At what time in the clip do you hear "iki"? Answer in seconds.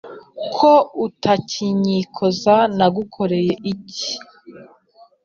3.71-4.11